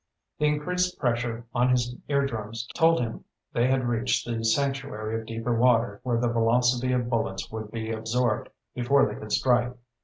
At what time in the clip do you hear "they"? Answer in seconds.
3.53-3.67, 9.05-9.13